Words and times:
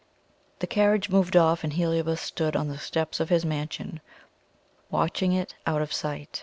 The 0.61 0.65
carriage 0.65 1.09
moved 1.09 1.35
off, 1.35 1.63
and 1.63 1.73
Heliobas 1.73 2.19
stood 2.19 2.55
on 2.55 2.69
the 2.69 2.79
steps 2.79 3.19
of 3.19 3.29
his 3.29 3.45
mansion 3.45 4.01
watching 4.89 5.31
it 5.31 5.53
out 5.67 5.83
of 5.83 5.93
sight. 5.93 6.39